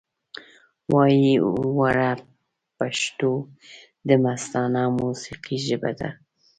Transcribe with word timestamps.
وایې 0.93 1.33
وره 1.77 2.11
پښتو 2.77 3.31
دمستانه 4.09 4.81
موسیقۍ 4.99 5.57
ژبه 5.67 5.91
ده 5.99 6.09